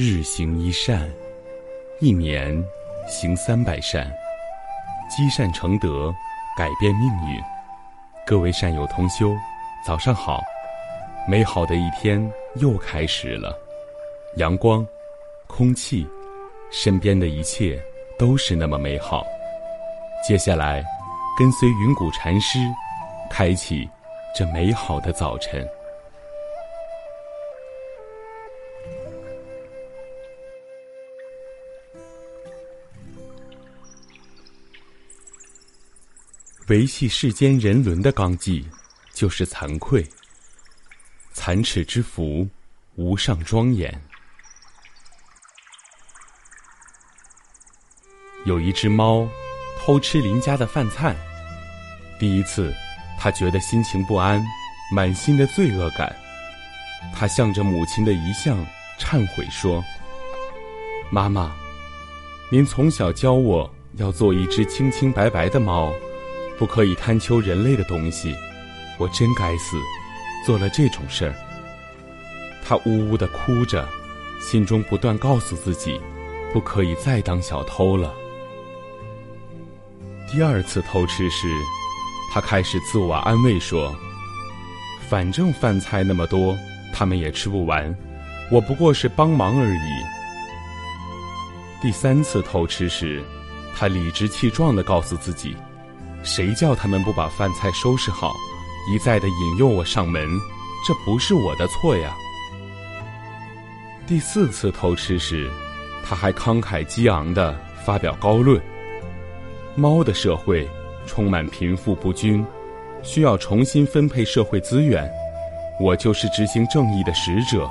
[0.00, 1.10] 日行一善，
[1.98, 2.64] 一年
[3.08, 4.08] 行三百善，
[5.10, 6.14] 积善成德，
[6.56, 7.42] 改变命运。
[8.24, 9.34] 各位善友同修，
[9.84, 10.40] 早上好！
[11.26, 12.24] 美好的一天
[12.60, 13.52] 又开始了，
[14.36, 14.86] 阳光、
[15.48, 16.06] 空气、
[16.70, 17.76] 身边的一切
[18.16, 19.26] 都是那么美好。
[20.24, 20.80] 接下来，
[21.36, 22.60] 跟随云谷禅师，
[23.28, 23.90] 开启
[24.32, 25.68] 这美好的早晨。
[36.68, 38.62] 维系世间人伦的纲纪，
[39.14, 40.06] 就是惭愧。
[41.32, 42.46] 残齿之福，
[42.96, 43.90] 无上庄严。
[48.44, 49.26] 有一只猫
[49.80, 51.16] 偷吃邻家的饭菜，
[52.20, 52.70] 第一次，
[53.18, 54.44] 它觉得心情不安，
[54.92, 56.14] 满心的罪恶感。
[57.14, 58.58] 它向着母亲的遗像
[58.98, 59.82] 忏悔说
[61.10, 61.56] ：“妈妈，
[62.50, 65.90] 您从小教我要做一只清清白白的猫。”
[66.58, 68.34] 不可以贪求人类的东西，
[68.98, 69.78] 我真该死，
[70.44, 71.34] 做了这种事儿。
[72.64, 73.88] 他呜呜的哭着，
[74.40, 76.00] 心中不断告诉自己，
[76.52, 78.12] 不可以再当小偷了。
[80.30, 81.48] 第二次偷吃时，
[82.32, 83.96] 他开始自我安慰说
[85.08, 86.58] ：“反正饭菜那么多，
[86.92, 87.96] 他们也吃不完，
[88.50, 90.04] 我不过是帮忙而已。”
[91.80, 93.22] 第三次偷吃时，
[93.76, 95.56] 他理直气壮的告诉自己。
[96.28, 98.36] 谁叫他们不把饭菜收拾好，
[98.92, 100.28] 一再的引诱我上门，
[100.86, 102.14] 这不是我的错呀。
[104.06, 105.50] 第四次偷吃时，
[106.04, 108.60] 他还慷慨激昂的发表高论：
[109.74, 110.68] 猫的社会
[111.06, 112.44] 充满贫富不均，
[113.02, 115.10] 需要重新分配社会资源，
[115.80, 117.68] 我就是执行正义的使者。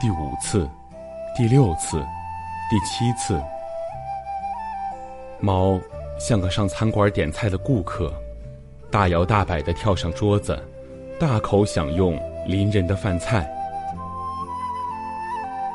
[0.00, 0.66] 第五次、
[1.36, 2.00] 第六次、
[2.70, 3.38] 第七次，
[5.38, 5.78] 猫。
[6.20, 8.12] 像个上餐馆点菜的顾客，
[8.90, 10.56] 大摇大摆的跳上桌子，
[11.18, 13.50] 大口享用邻人的饭菜。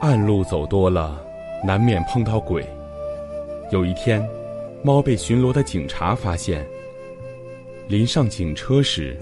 [0.01, 1.19] 暗路走多了，
[1.63, 2.63] 难免碰到鬼。
[3.71, 4.23] 有一天，
[4.83, 6.63] 猫被巡逻的警察发现。
[7.87, 9.17] 临上警车时，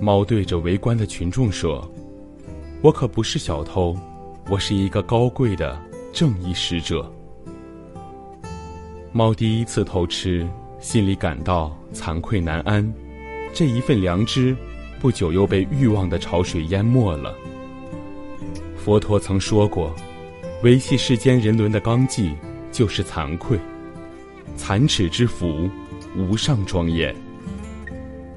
[0.00, 1.88] 猫对着围观的群众说
[2.82, 3.96] ：“我可不是小偷，
[4.50, 5.80] 我是一个高贵的
[6.12, 7.08] 正义使者。”
[9.12, 10.44] 猫第一次偷吃。
[10.84, 12.92] 心里感到惭愧难安，
[13.54, 14.54] 这一份良知，
[15.00, 17.34] 不久又被欲望的潮水淹没了。
[18.76, 19.96] 佛陀曾说过，
[20.62, 22.34] 维系世间人伦的纲纪
[22.70, 23.58] 就是惭愧，
[24.58, 25.70] 残耻之福，
[26.14, 27.16] 无上庄严。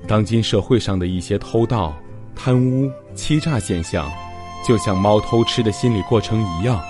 [0.08, 1.94] 当今社会上的一些偷盗、
[2.34, 4.10] 贪污、欺诈现象，
[4.66, 6.82] 就像猫偷吃的心理过程一样，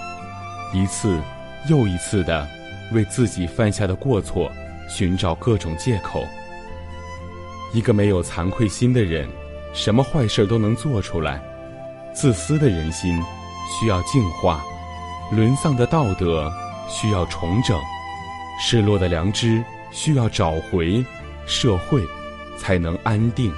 [0.72, 1.20] 一次
[1.68, 2.48] 又一次的
[2.94, 4.52] 为自己犯下的过错。
[4.88, 6.24] 寻找各种借口。
[7.74, 9.28] 一个没有惭愧心的人，
[9.74, 11.42] 什么坏事都能做出来。
[12.14, 13.22] 自私的人心
[13.70, 14.64] 需要净化，
[15.32, 16.52] 沦丧的道德
[16.90, 17.80] 需要重整，
[18.60, 21.06] 失落的良知需要找回，
[21.46, 22.02] 社会
[22.58, 23.54] 才能安定、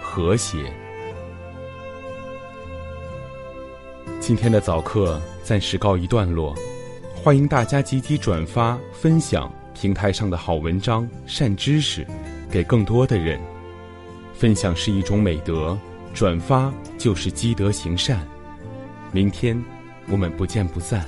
[0.00, 0.72] 和谐。
[4.18, 6.54] 今天的早课暂时告一段落，
[7.14, 9.52] 欢迎大家积极转发分享。
[9.74, 12.06] 平台上的好文章、善知识，
[12.50, 13.40] 给更多的人。
[14.34, 15.78] 分享是一种美德，
[16.14, 18.26] 转发就是积德行善。
[19.12, 19.62] 明天，
[20.08, 21.04] 我们不见不散。